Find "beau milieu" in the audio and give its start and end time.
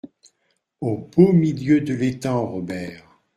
0.97-1.79